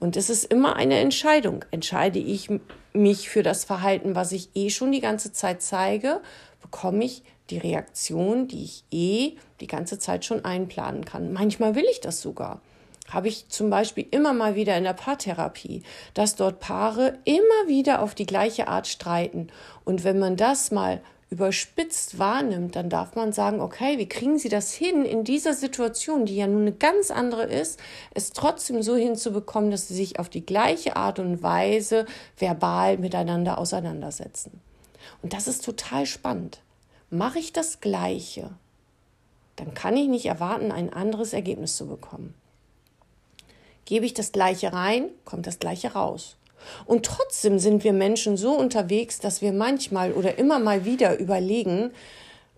Und 0.00 0.16
es 0.16 0.30
ist 0.30 0.44
immer 0.44 0.76
eine 0.76 0.98
Entscheidung. 0.98 1.64
Entscheide 1.70 2.18
ich 2.18 2.48
mich 2.94 3.28
für 3.28 3.42
das 3.42 3.64
Verhalten, 3.64 4.14
was 4.14 4.32
ich 4.32 4.48
eh 4.54 4.70
schon 4.70 4.92
die 4.92 5.00
ganze 5.00 5.32
Zeit 5.32 5.60
zeige, 5.60 6.20
bekomme 6.62 7.04
ich 7.04 7.22
die 7.50 7.58
Reaktion, 7.58 8.48
die 8.48 8.64
ich 8.64 8.84
eh 8.90 9.36
die 9.60 9.66
ganze 9.66 9.98
Zeit 9.98 10.24
schon 10.24 10.44
einplanen 10.44 11.04
kann. 11.04 11.32
Manchmal 11.32 11.74
will 11.74 11.86
ich 11.90 12.00
das 12.00 12.20
sogar 12.20 12.60
habe 13.08 13.28
ich 13.28 13.48
zum 13.48 13.70
Beispiel 13.70 14.06
immer 14.10 14.32
mal 14.32 14.54
wieder 14.54 14.76
in 14.76 14.84
der 14.84 14.92
Paartherapie, 14.92 15.82
dass 16.14 16.36
dort 16.36 16.60
Paare 16.60 17.18
immer 17.24 17.66
wieder 17.66 18.02
auf 18.02 18.14
die 18.14 18.26
gleiche 18.26 18.68
Art 18.68 18.86
streiten. 18.86 19.48
Und 19.84 20.04
wenn 20.04 20.18
man 20.18 20.36
das 20.36 20.70
mal 20.70 21.00
überspitzt 21.30 22.18
wahrnimmt, 22.18 22.74
dann 22.74 22.88
darf 22.88 23.14
man 23.14 23.32
sagen, 23.32 23.60
okay, 23.60 23.98
wie 23.98 24.08
kriegen 24.08 24.38
Sie 24.38 24.48
das 24.48 24.72
hin, 24.72 25.04
in 25.04 25.24
dieser 25.24 25.52
Situation, 25.52 26.24
die 26.24 26.36
ja 26.36 26.46
nun 26.46 26.62
eine 26.62 26.72
ganz 26.72 27.10
andere 27.10 27.42
ist, 27.42 27.78
es 28.14 28.32
trotzdem 28.32 28.82
so 28.82 28.96
hinzubekommen, 28.96 29.70
dass 29.70 29.88
Sie 29.88 29.94
sich 29.94 30.18
auf 30.18 30.30
die 30.30 30.46
gleiche 30.46 30.96
Art 30.96 31.18
und 31.18 31.42
Weise 31.42 32.06
verbal 32.38 32.96
miteinander 32.96 33.58
auseinandersetzen. 33.58 34.60
Und 35.22 35.34
das 35.34 35.48
ist 35.48 35.64
total 35.64 36.06
spannend. 36.06 36.60
Mache 37.10 37.38
ich 37.38 37.52
das 37.52 37.80
Gleiche, 37.80 38.50
dann 39.56 39.74
kann 39.74 39.96
ich 39.96 40.08
nicht 40.08 40.26
erwarten, 40.26 40.72
ein 40.72 40.92
anderes 40.92 41.32
Ergebnis 41.32 41.76
zu 41.76 41.86
bekommen. 41.86 42.34
Gebe 43.88 44.04
ich 44.04 44.12
das 44.12 44.32
Gleiche 44.32 44.74
rein, 44.74 45.08
kommt 45.24 45.46
das 45.46 45.60
Gleiche 45.60 45.94
raus. 45.94 46.36
Und 46.84 47.06
trotzdem 47.06 47.58
sind 47.58 47.84
wir 47.84 47.94
Menschen 47.94 48.36
so 48.36 48.52
unterwegs, 48.52 49.18
dass 49.18 49.40
wir 49.40 49.50
manchmal 49.50 50.12
oder 50.12 50.36
immer 50.36 50.58
mal 50.58 50.84
wieder 50.84 51.18
überlegen 51.18 51.92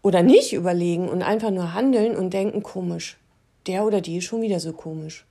oder 0.03 0.25
nicht 0.25 0.53
überlegen 0.53 1.09
und 1.09 1.23
einfach 1.23 1.53
nur 1.53 1.73
handeln 1.73 2.17
und 2.17 2.35
denken, 2.35 2.65
komisch, 2.65 3.17
der 3.69 3.85
oder 3.85 4.01
die 4.01 4.17
ist 4.17 4.25
schon 4.25 4.43
wieder 4.43 4.59
so 4.59 4.73
komisch. 4.73 5.25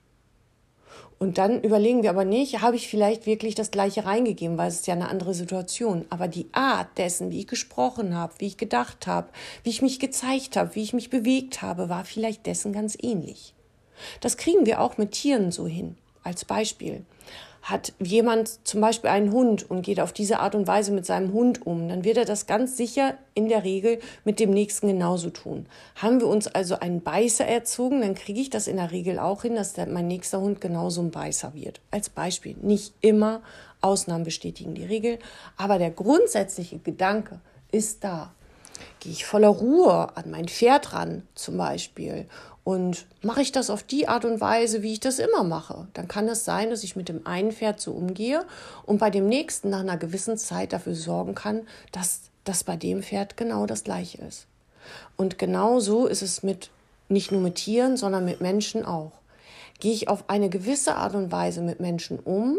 Und 1.17 1.37
dann 1.37 1.61
überlegen 1.63 2.01
wir 2.01 2.11
aber 2.11 2.23
nicht, 2.23 2.61
habe 2.61 2.77
ich 2.77 2.87
vielleicht 2.87 3.25
wirklich 3.25 3.53
das 3.53 3.69
Gleiche 3.69 4.05
reingegeben, 4.05 4.57
weil 4.57 4.69
es 4.69 4.75
ist 4.75 4.87
ja 4.87 4.93
eine 4.93 5.09
andere 5.09 5.33
Situation. 5.33 6.05
Aber 6.09 6.29
die 6.29 6.47
Art 6.53 6.97
dessen, 6.97 7.29
wie 7.29 7.39
ich 7.39 7.47
gesprochen 7.47 8.15
habe, 8.15 8.35
wie 8.37 8.47
ich 8.47 8.55
gedacht 8.55 9.05
habe, 9.05 9.27
wie 9.65 9.69
ich 9.69 9.81
mich 9.81 9.99
gezeigt 9.99 10.55
habe, 10.55 10.75
wie 10.75 10.83
ich 10.83 10.93
mich 10.93 11.09
bewegt 11.09 11.61
habe, 11.61 11.89
war 11.89 12.05
vielleicht 12.05 12.45
dessen 12.45 12.71
ganz 12.71 12.97
ähnlich. 13.01 13.53
Das 14.21 14.37
kriegen 14.37 14.65
wir 14.65 14.81
auch 14.81 14.97
mit 14.97 15.11
Tieren 15.11 15.51
so 15.51 15.67
hin. 15.67 15.95
Als 16.23 16.45
Beispiel. 16.45 17.05
Hat 17.61 17.93
jemand 17.99 18.65
zum 18.65 18.79
Beispiel 18.79 19.09
einen 19.09 19.31
Hund 19.31 19.69
und 19.69 19.81
geht 19.81 19.99
auf 19.99 20.13
diese 20.13 20.39
Art 20.39 20.55
und 20.55 20.65
Weise 20.65 20.91
mit 20.91 21.05
seinem 21.05 21.33
Hund 21.33 21.65
um, 21.65 21.89
dann 21.89 22.05
wird 22.05 22.17
er 22.17 22.25
das 22.25 22.47
ganz 22.47 22.77
sicher 22.77 23.15
in 23.33 23.49
der 23.49 23.65
Regel 23.65 23.99
mit 24.23 24.39
dem 24.39 24.51
nächsten 24.51 24.87
genauso 24.87 25.29
tun. 25.29 25.65
Haben 25.95 26.21
wir 26.21 26.27
uns 26.27 26.47
also 26.47 26.79
einen 26.79 27.01
Beißer 27.01 27.45
erzogen, 27.45 28.01
dann 28.01 28.15
kriege 28.15 28.39
ich 28.39 28.49
das 28.49 28.67
in 28.67 28.77
der 28.77 28.91
Regel 28.91 29.19
auch 29.19 29.41
hin, 29.41 29.55
dass 29.55 29.73
der, 29.73 29.87
mein 29.87 30.07
nächster 30.07 30.39
Hund 30.39 30.61
genauso 30.61 31.01
ein 31.01 31.11
Beißer 31.11 31.53
wird. 31.53 31.81
Als 31.91 32.09
Beispiel. 32.09 32.55
Nicht 32.61 32.93
immer, 33.01 33.41
Ausnahmen 33.81 34.23
bestätigen 34.23 34.75
die 34.75 34.85
Regel, 34.85 35.19
aber 35.57 35.77
der 35.77 35.91
grundsätzliche 35.91 36.79
Gedanke 36.79 37.39
ist 37.71 38.03
da. 38.03 38.33
Gehe 38.99 39.11
ich 39.11 39.25
voller 39.25 39.49
Ruhe 39.49 40.15
an 40.15 40.31
mein 40.31 40.47
Pferd 40.47 40.93
ran, 40.93 41.23
zum 41.35 41.57
Beispiel, 41.57 42.25
und 42.63 43.05
mache 43.21 43.41
ich 43.41 43.51
das 43.51 43.69
auf 43.69 43.83
die 43.83 44.07
Art 44.07 44.25
und 44.25 44.41
Weise, 44.41 44.81
wie 44.83 44.93
ich 44.93 44.99
das 44.99 45.19
immer 45.19 45.43
mache, 45.43 45.87
dann 45.93 46.07
kann 46.07 46.27
es 46.27 46.45
sein, 46.45 46.69
dass 46.69 46.83
ich 46.83 46.95
mit 46.95 47.09
dem 47.09 47.25
einen 47.25 47.51
Pferd 47.51 47.79
so 47.79 47.91
umgehe 47.91 48.45
und 48.85 48.99
bei 48.99 49.09
dem 49.09 49.27
nächsten 49.27 49.69
nach 49.69 49.79
einer 49.79 49.97
gewissen 49.97 50.37
Zeit 50.37 50.73
dafür 50.73 50.95
sorgen 50.95 51.35
kann, 51.35 51.67
dass 51.91 52.21
das 52.43 52.63
bei 52.63 52.75
dem 52.75 53.03
Pferd 53.03 53.37
genau 53.37 53.65
das 53.65 53.83
gleiche 53.83 54.19
ist. 54.19 54.45
Und 55.17 55.37
genau 55.37 55.79
so 55.79 56.07
ist 56.07 56.21
es 56.21 56.43
mit 56.43 56.69
nicht 57.09 57.31
nur 57.31 57.41
mit 57.41 57.55
Tieren, 57.55 57.97
sondern 57.97 58.25
mit 58.25 58.39
Menschen 58.39 58.85
auch. 58.85 59.11
Gehe 59.79 59.93
ich 59.93 60.07
auf 60.07 60.29
eine 60.29 60.49
gewisse 60.49 60.95
Art 60.95 61.15
und 61.15 61.31
Weise 61.31 61.61
mit 61.61 61.79
Menschen 61.79 62.19
um, 62.19 62.57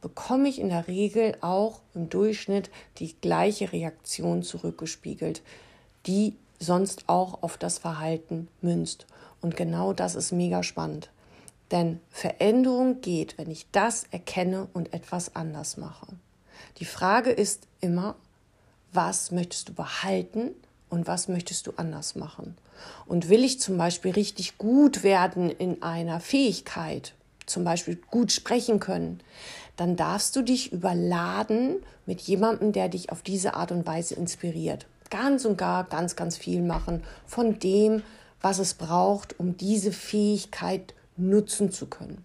bekomme 0.00 0.48
ich 0.48 0.58
in 0.58 0.68
der 0.70 0.88
Regel 0.88 1.36
auch 1.40 1.80
im 1.94 2.08
Durchschnitt 2.08 2.70
die 2.98 3.14
gleiche 3.20 3.72
Reaktion 3.72 4.42
zurückgespiegelt, 4.42 5.42
die 6.06 6.34
sonst 6.58 7.04
auch 7.08 7.42
auf 7.42 7.58
das 7.58 7.78
Verhalten 7.78 8.48
münzt. 8.60 9.06
Und 9.42 9.56
genau 9.56 9.92
das 9.92 10.14
ist 10.14 10.32
mega 10.32 10.62
spannend. 10.62 11.10
Denn 11.70 12.00
Veränderung 12.10 13.00
geht, 13.00 13.38
wenn 13.38 13.50
ich 13.50 13.66
das 13.70 14.04
erkenne 14.10 14.68
und 14.72 14.92
etwas 14.92 15.36
anders 15.36 15.76
mache. 15.76 16.06
Die 16.78 16.84
Frage 16.84 17.30
ist 17.30 17.66
immer, 17.80 18.16
was 18.92 19.30
möchtest 19.30 19.68
du 19.68 19.74
behalten 19.74 20.50
und 20.88 21.06
was 21.06 21.28
möchtest 21.28 21.66
du 21.66 21.72
anders 21.76 22.16
machen? 22.16 22.56
Und 23.06 23.28
will 23.28 23.44
ich 23.44 23.60
zum 23.60 23.78
Beispiel 23.78 24.12
richtig 24.12 24.58
gut 24.58 25.02
werden 25.02 25.50
in 25.50 25.82
einer 25.82 26.20
Fähigkeit, 26.20 27.14
zum 27.46 27.64
Beispiel 27.64 27.96
gut 28.10 28.32
sprechen 28.32 28.80
können, 28.80 29.20
dann 29.76 29.96
darfst 29.96 30.36
du 30.36 30.42
dich 30.42 30.72
überladen 30.72 31.76
mit 32.06 32.20
jemandem, 32.20 32.72
der 32.72 32.88
dich 32.88 33.10
auf 33.12 33.22
diese 33.22 33.54
Art 33.54 33.72
und 33.72 33.86
Weise 33.86 34.14
inspiriert. 34.14 34.86
Ganz 35.10 35.44
und 35.44 35.56
gar 35.56 35.84
ganz, 35.84 36.16
ganz 36.16 36.36
viel 36.36 36.62
machen 36.62 37.02
von 37.26 37.58
dem, 37.58 38.02
was 38.40 38.58
es 38.58 38.74
braucht, 38.74 39.38
um 39.38 39.56
diese 39.56 39.92
Fähigkeit 39.92 40.94
nutzen 41.16 41.70
zu 41.70 41.86
können. 41.86 42.24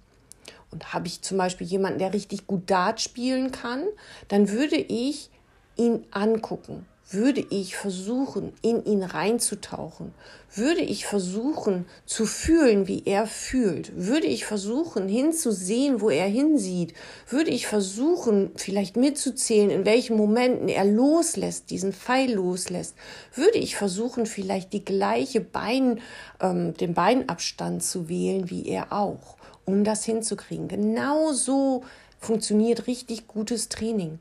Und 0.72 0.94
habe 0.94 1.08
ich 1.08 1.22
zum 1.22 1.38
Beispiel 1.38 1.68
jemanden, 1.68 2.00
der 2.00 2.14
richtig 2.14 2.48
gut 2.48 2.70
Dart 2.70 3.02
spielen 3.02 3.52
kann, 3.52 3.84
dann 4.28 4.50
würde 4.50 4.78
ich 4.78 5.30
ihn 5.78 6.06
angucken 6.12 6.86
würde 7.10 7.46
ich 7.50 7.76
versuchen, 7.76 8.52
in 8.64 8.84
ihn 8.84 9.04
reinzutauchen, 9.04 10.14
würde 10.54 10.82
ich 10.82 11.06
versuchen 11.06 11.86
zu 12.06 12.26
fühlen, 12.26 12.88
wie 12.88 13.04
er 13.06 13.28
fühlt, 13.28 13.92
würde 13.96 14.26
ich 14.26 14.46
versuchen 14.46 15.08
hinzusehen, 15.08 16.02
wo 16.02 16.10
er 16.10 16.28
hinsieht, 16.28 16.94
würde 17.30 17.52
ich 17.52 17.68
versuchen, 17.68 18.52
vielleicht 18.56 18.98
mitzuzählen, 18.98 19.70
in 19.70 19.86
welchen 19.86 20.18
Momenten 20.18 20.68
er 20.68 20.86
loslässt, 20.86 21.70
diesen 21.70 21.94
Pfeil 21.94 22.34
loslässt, 22.34 22.96
würde 23.36 23.60
ich 23.60 23.76
versuchen, 23.76 24.26
vielleicht 24.26 24.74
die 24.74 24.84
gleiche 24.84 25.42
Bein, 25.42 26.02
ähm, 26.42 26.74
den 26.76 26.96
Beinabstand 26.96 27.84
zu 27.84 28.10
wählen, 28.10 28.50
wie 28.50 28.68
er 28.68 28.92
auch, 28.92 29.38
um 29.66 29.84
das 29.84 30.06
hinzukriegen. 30.06 30.68
Genau 30.68 31.34
so 31.34 31.84
funktioniert 32.20 32.88
richtig 32.88 33.28
gutes 33.28 33.70
Training. 33.70 34.18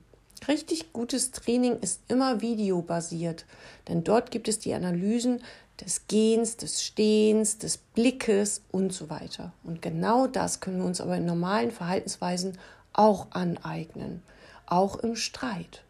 Richtig 0.49 0.93
gutes 0.93 1.31
Training 1.31 1.79
ist 1.81 2.03
immer 2.09 2.41
videobasiert, 2.43 3.47
denn 3.89 4.05
dort 4.05 4.31
gibt 4.31 4.49
es 4.49 4.59
die 4.59 4.75
Analysen 4.75 5.41
des 5.81 6.07
Gehens, 6.07 6.57
des 6.57 6.83
Stehens, 6.83 7.59
des 7.59 7.79
Blickes 7.79 8.63
und 8.71 8.93
so 8.93 9.09
weiter. 9.09 9.53
Und 9.63 9.81
genau 9.81 10.27
das 10.27 10.61
können 10.61 10.79
wir 10.79 10.85
uns 10.85 11.01
aber 11.01 11.17
in 11.17 11.25
normalen 11.25 11.71
Verhaltensweisen 11.71 12.59
auch 12.93 13.29
aneignen, 13.31 14.23
auch 14.67 14.97
im 14.97 15.17
Streit. 15.17 15.83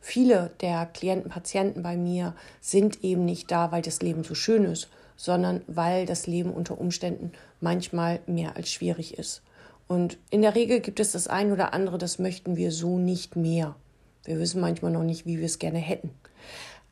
Viele 0.00 0.50
der 0.60 0.84
Klienten, 0.86 1.30
Patienten 1.30 1.82
bei 1.82 1.96
mir 1.96 2.34
sind 2.60 3.02
eben 3.02 3.24
nicht 3.24 3.50
da, 3.50 3.72
weil 3.72 3.82
das 3.82 4.02
Leben 4.02 4.22
so 4.22 4.34
schön 4.34 4.64
ist, 4.64 4.88
sondern 5.16 5.62
weil 5.66 6.04
das 6.04 6.26
Leben 6.26 6.52
unter 6.52 6.78
Umständen 6.78 7.32
manchmal 7.60 8.20
mehr 8.26 8.54
als 8.56 8.70
schwierig 8.70 9.16
ist. 9.18 9.42
Und 9.88 10.18
in 10.30 10.42
der 10.42 10.54
Regel 10.54 10.80
gibt 10.80 11.00
es 11.00 11.12
das 11.12 11.26
ein 11.26 11.52
oder 11.52 11.72
andere, 11.72 11.96
das 11.96 12.18
möchten 12.18 12.56
wir 12.56 12.70
so 12.70 12.98
nicht 12.98 13.36
mehr. 13.36 13.76
Wir 14.24 14.38
wissen 14.38 14.60
manchmal 14.60 14.92
noch 14.92 15.02
nicht, 15.02 15.26
wie 15.26 15.38
wir 15.38 15.46
es 15.46 15.58
gerne 15.58 15.78
hätten. 15.78 16.10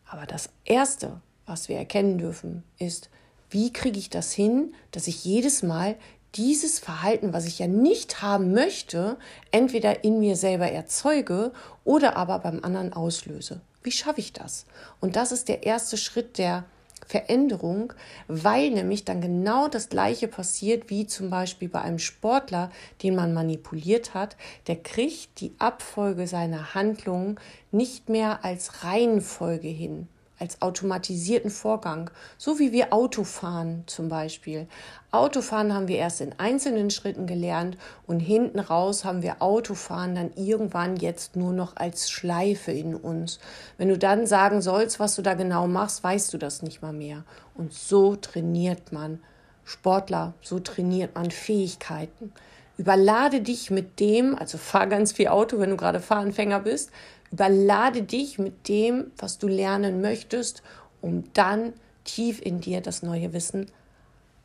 Aber 0.07 0.27
das 0.27 0.51
Erste, 0.65 1.21
was 1.47 1.69
wir 1.69 1.77
erkennen 1.77 2.19
dürfen, 2.19 2.63
ist, 2.79 3.09
wie 3.51 3.73
kriege 3.73 3.99
ich 3.99 4.11
das 4.11 4.33
hin, 4.33 4.75
dass 4.91 5.07
ich 5.07 5.25
jedes 5.25 5.63
Mal 5.63 5.97
dieses 6.35 6.79
Verhalten, 6.79 7.33
was 7.33 7.47
ich 7.47 7.59
ja 7.59 7.67
nicht 7.67 8.23
haben 8.23 8.53
möchte, 8.53 9.19
entweder 9.51 10.05
in 10.05 10.19
mir 10.19 10.37
selber 10.37 10.71
erzeuge 10.71 11.53
oder 11.85 12.17
aber 12.17 12.39
beim 12.39 12.65
anderen 12.65 12.93
auslöse. 12.93 13.61
Wie 13.83 13.93
schaffe 13.93 14.21
ich 14.21 14.33
das? 14.33 14.65
Und 15.01 15.17
das 15.17 15.33
ist 15.33 15.49
der 15.49 15.65
erste 15.65 15.97
Schritt 15.97 16.39
der 16.39 16.65
Veränderung, 17.07 17.93
weil 18.29 18.71
nämlich 18.71 19.05
dann 19.05 19.21
genau 19.21 19.69
das 19.69 19.89
Gleiche 19.89 20.29
passiert 20.29 20.91
wie 20.91 21.07
zum 21.07 21.31
Beispiel 21.31 21.69
bei 21.69 21.83
einem 21.83 21.99
Sportler, 21.99 22.71
den 23.03 23.15
man 23.15 23.35
manipuliert 23.35 24.15
hat. 24.15 24.37
Der 24.67 24.77
kriegt 24.77 25.41
die 25.41 25.55
Abfolge 25.59 26.27
seiner 26.27 26.75
Handlungen 26.75 27.39
nicht 27.71 28.09
mehr 28.09 28.45
als 28.45 28.85
Reihenfolge 28.85 29.69
hin, 29.69 30.09
als 30.43 30.61
automatisierten 30.61 31.51
Vorgang, 31.51 32.11
so 32.37 32.59
wie 32.59 32.73
wir 32.73 32.93
Autofahren 32.93 33.85
zum 33.87 34.09
Beispiel. 34.09 34.67
Autofahren 35.13 35.73
haben 35.73 35.87
wir 35.87 35.99
erst 35.99 36.21
in 36.21 36.35
einzelnen 36.39 36.91
Schritten 36.91 37.29
gelernt 37.29 37.79
und 38.09 38.19
hinten 38.19 38.59
raus 38.59 39.05
haben 39.05 39.23
wir 39.23 39.41
Autofahren 39.41 40.17
dann 40.17 40.33
irgendwann 40.35 40.97
jetzt 40.97 41.37
nur 41.37 41.53
noch 41.53 41.77
als 41.77 42.11
Schleife 42.11 42.73
in 42.73 42.97
uns. 42.97 43.39
Wenn 43.79 43.89
du 43.89 43.97
dann 43.97 44.27
sagen 44.27 44.61
sollst, 44.63 44.99
was 44.99 45.15
du 45.15 45.23
da 45.23 45.35
genau 45.35 45.69
machst, 45.69 46.03
weißt 46.03 46.35
du 46.35 46.39
das 46.39 46.63
nicht 46.63 46.83
mal 46.83 46.93
mehr. 46.93 47.23
Und 47.55 47.73
so 47.73 48.17
trainiert 48.17 48.91
man 48.91 49.21
Sportler, 49.65 50.35
so 50.43 50.59
trainiert 50.59 51.15
man 51.15 51.31
Fähigkeiten. 51.31 52.33
Überlade 52.79 53.41
dich 53.41 53.71
mit 53.71 54.01
dem, 54.01 54.35
also 54.35 54.59
fahr 54.59 54.87
ganz 54.87 55.13
viel 55.13 55.29
Auto, 55.29 55.59
wenn 55.59 55.71
du 55.71 55.77
gerade 55.77 56.01
Fahranfänger 56.01 56.61
bist, 56.61 56.91
überlade 57.31 58.03
dich 58.03 58.39
mit 58.39 58.69
dem, 58.69 59.11
was 59.19 59.39
du 59.39 59.49
lernen 59.49 60.01
möchtest, 60.01 60.63
um 61.01 61.25
dann 61.33 61.73
tief 62.05 62.41
in 62.41 62.61
dir 62.61 62.81
das 62.81 63.03
neue 63.03 63.33
Wissen 63.33 63.67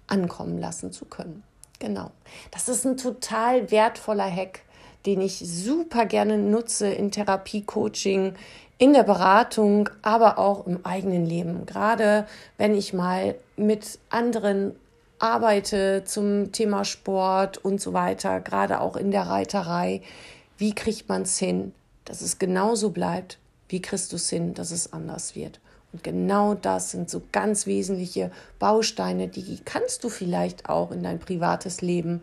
ankommen 0.08 0.58
lassen 0.58 0.92
zu 0.92 1.06
können. 1.06 1.44
Genau. 1.80 2.12
Das 2.52 2.70
ist 2.70 2.86
ein 2.86 2.98
total 2.98 3.72
wertvoller 3.72 4.30
Hack, 4.30 4.62
den 5.06 5.22
ich 5.22 5.40
super 5.40 6.06
gerne 6.06 6.38
nutze 6.38 6.88
in 6.88 7.12
Therapie, 7.12 7.62
Coaching, 7.62 8.34
in 8.78 8.94
der 8.94 9.04
Beratung, 9.04 9.90
aber 10.02 10.38
auch 10.38 10.66
im 10.68 10.86
eigenen 10.86 11.26
Leben. 11.26 11.66
Gerade 11.66 12.28
wenn 12.58 12.76
ich 12.76 12.94
mal 12.94 13.36
mit 13.56 14.00
anderen 14.10 14.76
arbeite 15.20 16.04
zum 16.06 16.52
Thema 16.52 16.86
Sport 16.86 17.58
und 17.58 17.82
so 17.82 17.94
weiter, 17.94 18.40
gerade 18.40 18.82
auch 18.82 18.96
in 18.96 19.12
der 19.12 19.24
Reiterei. 19.24 20.02
Wie 20.58 20.74
kriegt 20.74 21.10
man 21.10 21.24
es 21.24 21.38
hin, 21.38 21.74
dass 22.06 22.22
es 22.22 22.40
genauso 22.40 22.92
bleibt? 22.92 23.40
Wie 23.70 23.82
es 24.14 24.30
hin, 24.30 24.54
dass 24.54 24.72
es 24.72 24.94
anders 24.94 25.36
wird? 25.36 25.60
Und 25.94 26.04
genau 26.04 26.54
das 26.54 26.92
sind 26.92 27.10
so 27.10 27.22
ganz 27.32 27.66
wesentliche 27.66 28.32
Bausteine, 28.60 29.28
die 29.28 29.60
kannst 29.64 30.04
du 30.04 30.10
vielleicht 30.10 30.70
auch 30.70 30.92
in 30.92 31.04
dein 31.04 31.20
privates 31.20 31.82
Leben 31.82 32.22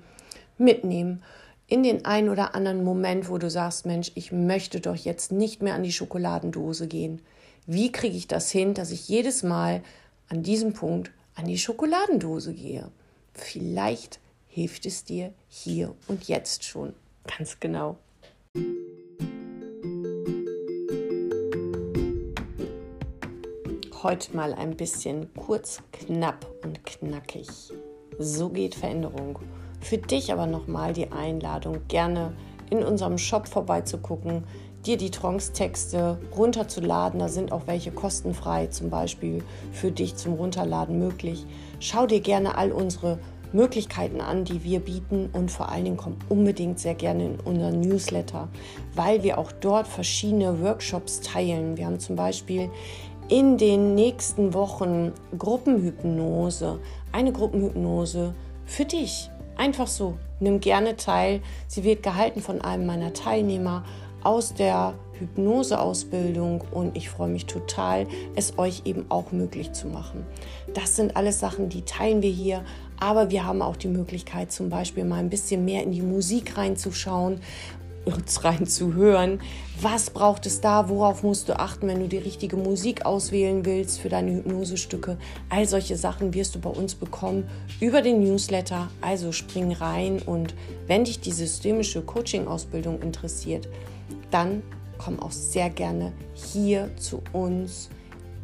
mitnehmen. 0.58 1.22
In 1.66 1.82
den 1.82 2.04
einen 2.04 2.28
oder 2.28 2.54
anderen 2.54 2.84
Moment, 2.84 3.28
wo 3.28 3.38
du 3.38 3.48
sagst, 3.48 3.86
Mensch, 3.86 4.12
ich 4.14 4.32
möchte 4.32 4.80
doch 4.80 4.96
jetzt 4.96 5.32
nicht 5.32 5.62
mehr 5.62 5.74
an 5.74 5.82
die 5.82 5.92
Schokoladendose 5.92 6.86
gehen. 6.86 7.22
Wie 7.66 7.90
kriege 7.90 8.16
ich 8.16 8.28
das 8.28 8.50
hin, 8.50 8.74
dass 8.74 8.90
ich 8.90 9.08
jedes 9.08 9.42
Mal 9.42 9.82
an 10.28 10.42
diesem 10.42 10.74
Punkt 10.74 11.10
an 11.34 11.46
die 11.46 11.58
Schokoladendose 11.58 12.54
gehe. 12.54 12.90
Vielleicht 13.32 14.20
hilft 14.46 14.86
es 14.86 15.04
dir 15.04 15.32
hier 15.48 15.94
und 16.06 16.28
jetzt 16.28 16.64
schon. 16.64 16.94
Ganz 17.26 17.58
genau. 17.58 17.98
Heute 24.02 24.36
mal 24.36 24.52
ein 24.52 24.76
bisschen 24.76 25.32
kurz, 25.34 25.82
knapp 25.92 26.46
und 26.62 26.84
knackig. 26.84 27.48
So 28.18 28.50
geht 28.50 28.74
Veränderung. 28.74 29.38
Für 29.80 29.98
dich 29.98 30.30
aber 30.30 30.46
nochmal 30.46 30.92
die 30.92 31.10
Einladung, 31.10 31.80
gerne 31.88 32.36
in 32.70 32.84
unserem 32.84 33.18
Shop 33.18 33.48
vorbeizugucken, 33.48 34.44
dir 34.86 34.96
die 34.96 35.10
Trance-Texte 35.10 36.18
runterzuladen. 36.36 37.20
Da 37.20 37.28
sind 37.28 37.52
auch 37.52 37.66
welche 37.66 37.90
kostenfrei, 37.90 38.66
zum 38.66 38.90
Beispiel 38.90 39.42
für 39.72 39.90
dich 39.90 40.16
zum 40.16 40.34
Runterladen 40.34 40.98
möglich. 40.98 41.46
Schau 41.80 42.06
dir 42.06 42.20
gerne 42.20 42.56
all 42.56 42.72
unsere 42.72 43.18
Möglichkeiten 43.52 44.20
an, 44.20 44.44
die 44.44 44.64
wir 44.64 44.80
bieten 44.80 45.30
und 45.32 45.50
vor 45.50 45.70
allen 45.70 45.84
Dingen 45.84 45.96
komm 45.96 46.16
unbedingt 46.28 46.80
sehr 46.80 46.94
gerne 46.94 47.26
in 47.26 47.40
unseren 47.40 47.80
Newsletter, 47.80 48.48
weil 48.94 49.22
wir 49.22 49.38
auch 49.38 49.52
dort 49.52 49.86
verschiedene 49.86 50.60
Workshops 50.60 51.20
teilen. 51.20 51.76
Wir 51.76 51.86
haben 51.86 52.00
zum 52.00 52.16
Beispiel 52.16 52.68
in 53.28 53.56
den 53.56 53.94
nächsten 53.94 54.54
Wochen 54.54 55.12
Gruppenhypnose, 55.38 56.80
eine 57.12 57.32
Gruppenhypnose 57.32 58.34
für 58.66 58.84
dich. 58.84 59.30
Einfach 59.56 59.86
so, 59.86 60.18
nimm 60.40 60.58
gerne 60.58 60.96
teil. 60.96 61.40
Sie 61.68 61.84
wird 61.84 62.02
gehalten 62.02 62.42
von 62.42 62.60
einem 62.60 62.86
meiner 62.86 63.12
Teilnehmer 63.12 63.84
aus 64.25 64.54
der 64.54 64.95
Hypnoseausbildung 65.19 66.62
und 66.73 66.97
ich 66.97 67.08
freue 67.08 67.28
mich 67.28 67.47
total, 67.47 68.06
es 68.34 68.58
euch 68.58 68.82
eben 68.84 69.06
auch 69.10 69.30
möglich 69.32 69.73
zu 69.73 69.87
machen. 69.87 70.26
Das 70.75 70.97
sind 70.97 71.17
alles 71.17 71.39
Sachen, 71.39 71.69
die 71.69 71.82
teilen 71.82 72.21
wir 72.21 72.30
hier, 72.30 72.65
aber 72.99 73.30
wir 73.30 73.45
haben 73.45 73.63
auch 73.63 73.76
die 73.76 73.89
Möglichkeit, 73.89 74.50
zum 74.50 74.71
Beispiel 74.71 75.04
mal 75.04 75.19
ein 75.19 75.30
bisschen 75.30 75.65
mehr 75.65 75.82
in 75.82 75.93
die 75.93 76.02
Musik 76.02 76.56
reinzuschauen 76.56 77.41
uns 78.04 78.45
reinzuhören. 78.45 79.41
Was 79.80 80.10
braucht 80.10 80.47
es 80.47 80.60
da? 80.60 80.89
Worauf 80.89 81.23
musst 81.23 81.49
du 81.49 81.58
achten, 81.58 81.89
wenn 81.89 82.00
du 82.00 82.08
die 82.08 82.19
richtige 82.19 82.56
Musik 82.56 83.06
auswählen 83.06 83.65
willst 83.65 84.00
für 84.00 84.08
deine 84.08 84.32
Hypnosestücke? 84.32 85.19
All 85.49 85.67
solche 85.67 85.97
Sachen 85.97 86.34
wirst 86.34 86.54
du 86.54 86.60
bei 86.60 86.71
uns 86.71 86.95
bekommen 86.95 87.49
über 87.80 88.02
den 88.02 88.23
Newsletter. 88.23 88.89
Also 89.00 89.32
spring 89.32 89.73
rein 89.73 90.21
und 90.25 90.54
wenn 90.87 91.04
dich 91.04 91.21
die 91.21 91.32
systemische 91.32 92.02
Coaching-Ausbildung 92.02 93.02
interessiert, 93.02 93.69
dann 94.34 94.64
komm 94.99 95.20
auch 95.20 95.30
sehr 95.30 95.70
gerne 95.70 96.12
hier 96.34 96.90
zu 96.97 97.23
uns 97.32 97.88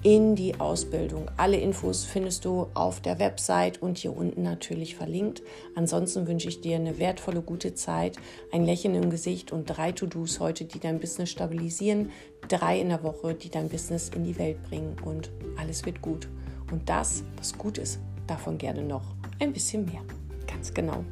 in 0.02 0.34
die 0.34 0.58
Ausbildung. 0.58 1.26
Alle 1.36 1.58
Infos 1.58 2.04
findest 2.04 2.44
du 2.44 2.68
auf 2.72 3.00
der 3.00 3.18
Website 3.18 3.82
und 3.82 3.98
hier 3.98 4.16
unten 4.16 4.42
natürlich 4.42 4.94
verlinkt. 4.94 5.42
Ansonsten 5.74 6.26
wünsche 6.26 6.48
ich 6.48 6.60
dir 6.60 6.76
eine 6.76 6.98
wertvolle, 6.98 7.42
gute 7.42 7.74
Zeit, 7.74 8.16
ein 8.52 8.64
Lächeln 8.64 8.94
im 8.94 9.10
Gesicht 9.10 9.52
und 9.52 9.66
drei 9.66 9.92
To-Dos 9.92 10.40
heute, 10.40 10.64
die 10.64 10.78
dein 10.78 11.00
Business 11.00 11.30
stabilisieren, 11.30 12.10
drei 12.48 12.80
in 12.80 12.88
der 12.88 13.02
Woche, 13.02 13.34
die 13.34 13.50
dein 13.50 13.68
Business 13.68 14.10
in 14.14 14.24
die 14.24 14.38
Welt 14.38 14.62
bringen 14.62 14.96
und 15.04 15.30
alles 15.58 15.84
wird 15.84 16.00
gut. 16.00 16.28
Und 16.70 16.88
das, 16.88 17.24
was 17.36 17.58
gut 17.58 17.78
ist, 17.78 17.98
davon 18.26 18.56
gerne 18.56 18.82
noch 18.82 19.02
ein 19.40 19.52
bisschen 19.52 19.84
mehr. 19.84 20.02
Ganz 20.46 20.72
genau. 20.72 21.04